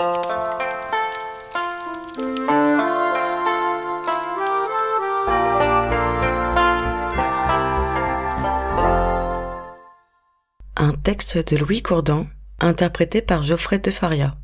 [0.00, 0.06] Un
[11.02, 12.28] texte de Louis Courdan,
[12.60, 14.36] interprété par Geoffrey de Faria.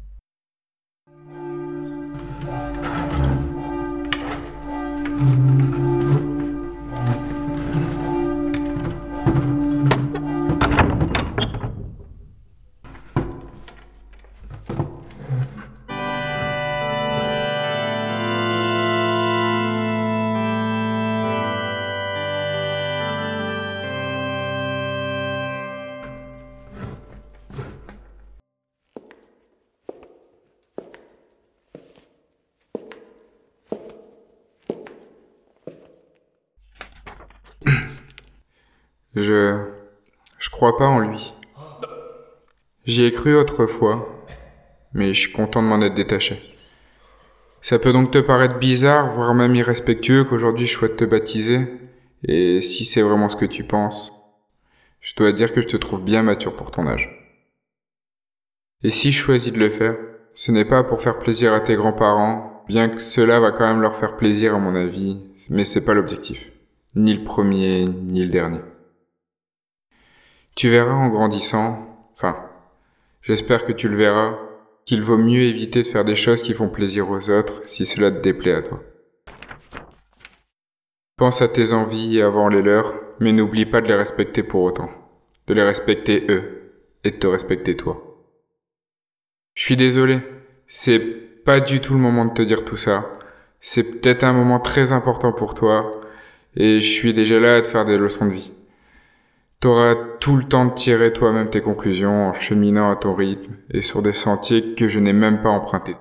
[39.15, 39.75] Je.
[40.39, 41.33] Je crois pas en lui.
[42.85, 44.25] J'y ai cru autrefois,
[44.93, 46.43] mais je suis content de m'en être détaché.
[47.63, 51.67] Ça peut donc te paraître bizarre, voire même irrespectueux qu'aujourd'hui je souhaite te baptiser,
[52.25, 54.13] et si c'est vraiment ce que tu penses,
[55.01, 57.39] je dois dire que je te trouve bien mature pour ton âge.
[58.83, 59.97] Et si je choisis de le faire,
[60.35, 63.81] ce n'est pas pour faire plaisir à tes grands-parents, bien que cela va quand même
[63.81, 66.51] leur faire plaisir à mon avis, mais c'est pas l'objectif.
[66.95, 68.61] Ni le premier, ni le dernier.
[70.55, 72.37] Tu verras en grandissant, enfin,
[73.23, 74.39] j'espère que tu le verras,
[74.85, 78.13] qu'il vaut mieux éviter de faire des choses qui font plaisir aux autres si cela
[78.13, 78.81] te déplaît à toi.
[81.17, 84.91] Pense à tes envies avant les leurs, mais n'oublie pas de les respecter pour autant,
[85.49, 88.03] de les respecter eux, et de te respecter toi.
[89.55, 90.21] Je suis désolé,
[90.69, 93.11] c'est pas du tout le moment de te dire tout ça.
[93.61, 96.01] C'est peut-être un moment très important pour toi,
[96.55, 98.53] et je suis déjà là à te faire des leçons de vie.
[99.65, 103.81] T'auras tout le temps de tirer toi-même tes conclusions en cheminant à ton rythme et
[103.81, 105.97] sur des sentiers que je n'ai même pas empruntés.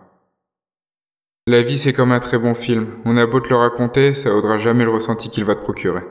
[1.48, 4.32] La vie c'est comme un très bon film, on a beau te le raconter, ça
[4.32, 6.02] vaudra jamais le ressenti qu'il va te procurer.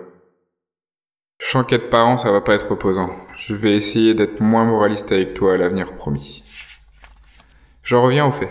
[1.43, 3.11] Je sens qu'être parent ça va pas être reposant.
[3.37, 6.43] Je vais essayer d'être moins moraliste avec toi à l'avenir promis.
[7.83, 8.49] J'en reviens au fait.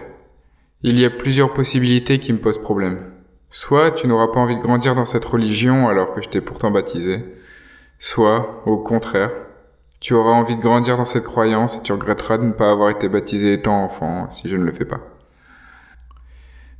[0.83, 3.11] Il y a plusieurs possibilités qui me posent problème.
[3.49, 6.69] Soit tu n'auras pas envie de grandir dans cette religion alors que je t'ai pourtant
[6.69, 7.25] baptisé,
[8.03, 9.29] Soit, au contraire,
[9.99, 12.89] tu auras envie de grandir dans cette croyance et tu regretteras de ne pas avoir
[12.89, 15.01] été baptisé étant enfant si je ne le fais pas.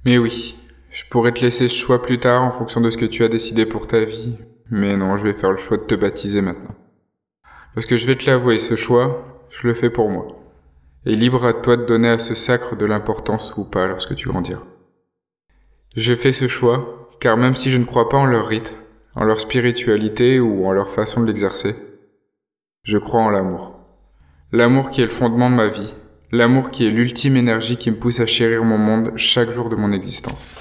[0.04, 0.58] Mais oui,
[0.90, 3.28] je pourrais te laisser ce choix plus tard en fonction de ce que tu as
[3.28, 4.36] décidé pour ta vie,
[4.72, 6.74] mais non, je vais faire le choix de te baptiser maintenant.
[7.76, 10.26] Parce que je vais te l'avouer, ce choix, je le fais pour moi.
[11.06, 14.28] Et libre à toi de donner à ce sacre de l'importance ou pas lorsque tu
[14.28, 14.64] grandiras.
[15.96, 18.81] J'ai fait ce choix, car même si je ne crois pas en leur rite,
[19.16, 21.76] en leur spiritualité ou en leur façon de l'exercer.
[22.84, 23.76] Je crois en l'amour.
[24.52, 25.94] L'amour qui est le fondement de ma vie,
[26.32, 29.76] l'amour qui est l'ultime énergie qui me pousse à chérir mon monde chaque jour de
[29.76, 30.56] mon existence.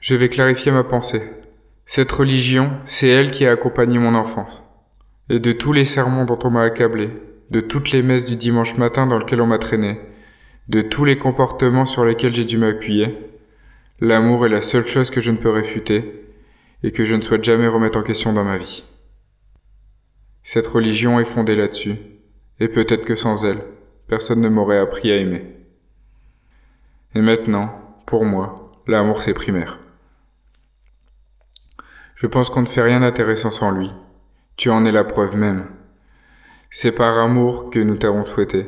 [0.00, 1.22] Je vais clarifier ma pensée.
[1.84, 4.62] Cette religion, c'est elle qui a accompagné mon enfance.
[5.30, 7.10] Et de tous les sermons dont on m'a accablé,
[7.50, 10.00] de toutes les messes du dimanche matin dans lesquelles on m'a traîné,
[10.68, 13.16] de tous les comportements sur lesquels j'ai dû m'appuyer,
[14.00, 16.25] l'amour est la seule chose que je ne peux réfuter,
[16.86, 18.84] et que je ne souhaite jamais remettre en question dans ma vie.
[20.44, 21.96] Cette religion est fondée là-dessus,
[22.60, 23.64] et peut-être que sans elle,
[24.06, 25.44] personne ne m'aurait appris à aimer.
[27.16, 27.72] Et maintenant,
[28.06, 29.80] pour moi, l'amour c'est primaire.
[32.14, 33.90] Je pense qu'on ne fait rien d'intéressant sans lui.
[34.56, 35.66] Tu en es la preuve même.
[36.70, 38.64] C'est par amour que nous t'avons souhaité,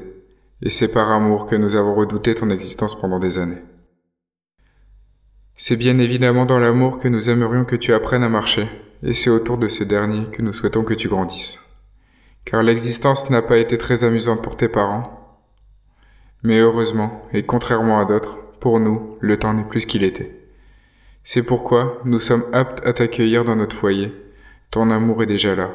[0.60, 3.62] et c'est par amour que nous avons redouté ton existence pendant des années.
[5.60, 8.68] C'est bien évidemment dans l'amour que nous aimerions que tu apprennes à marcher,
[9.02, 11.58] et c'est autour de ce dernier que nous souhaitons que tu grandisses.
[12.44, 15.42] Car l'existence n'a pas été très amusante pour tes parents.
[16.44, 20.32] Mais heureusement, et contrairement à d'autres, pour nous, le temps n'est plus ce qu'il était.
[21.24, 24.12] C'est pourquoi nous sommes aptes à t'accueillir dans notre foyer.
[24.70, 25.72] Ton amour est déjà là.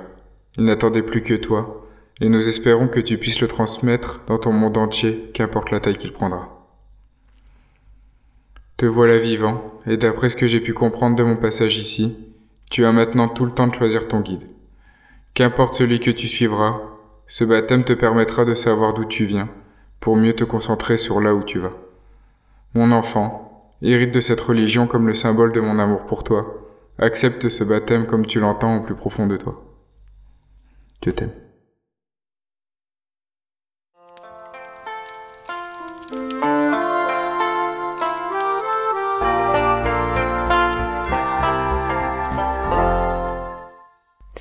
[0.58, 1.86] Il n'attendait plus que toi,
[2.22, 5.98] et nous espérons que tu puisses le transmettre dans ton monde entier, qu'importe la taille
[5.98, 6.53] qu'il prendra.
[8.78, 12.18] Te voilà vivant, et d'après ce que j'ai pu comprendre de mon passage ici,
[12.70, 14.48] tu as maintenant tout le temps de choisir ton guide.
[15.34, 16.82] Qu'importe celui que tu suivras,
[17.28, 19.50] ce baptême te permettra de savoir d'où tu viens,
[20.00, 21.74] pour mieux te concentrer sur là où tu vas.
[22.74, 26.60] Mon enfant, hérite de cette religion comme le symbole de mon amour pour toi.
[27.00, 29.64] Accepte ce baptême comme tu l'entends au plus profond de toi.
[31.06, 31.32] Je t'aime.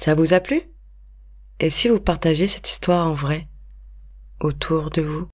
[0.03, 0.61] Ça vous a plu?
[1.61, 3.47] Et si vous partagez cette histoire en vrai
[4.41, 5.29] autour de vous?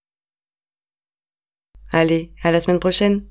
[1.91, 3.27] Allez, à la semaine prochaine